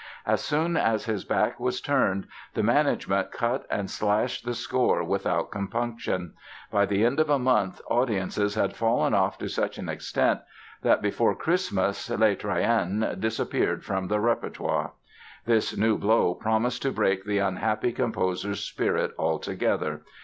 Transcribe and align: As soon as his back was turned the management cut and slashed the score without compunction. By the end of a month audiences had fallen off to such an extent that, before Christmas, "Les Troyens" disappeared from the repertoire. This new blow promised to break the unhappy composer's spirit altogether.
As 0.25 0.41
soon 0.43 0.77
as 0.77 1.05
his 1.05 1.25
back 1.25 1.59
was 1.59 1.79
turned 1.79 2.25
the 2.55 2.63
management 2.63 3.31
cut 3.31 3.67
and 3.69 3.87
slashed 3.87 4.43
the 4.45 4.55
score 4.55 5.03
without 5.03 5.51
compunction. 5.51 6.33
By 6.71 6.87
the 6.87 7.05
end 7.05 7.19
of 7.19 7.29
a 7.29 7.37
month 7.37 7.79
audiences 7.87 8.55
had 8.55 8.75
fallen 8.75 9.13
off 9.13 9.37
to 9.37 9.47
such 9.47 9.77
an 9.77 9.89
extent 9.89 10.39
that, 10.81 11.03
before 11.03 11.35
Christmas, 11.35 12.09
"Les 12.09 12.33
Troyens" 12.35 13.15
disappeared 13.19 13.85
from 13.85 14.07
the 14.07 14.19
repertoire. 14.19 14.93
This 15.45 15.77
new 15.77 15.99
blow 15.99 16.33
promised 16.33 16.81
to 16.81 16.91
break 16.91 17.23
the 17.23 17.37
unhappy 17.37 17.91
composer's 17.91 18.61
spirit 18.61 19.11
altogether. 19.19 20.01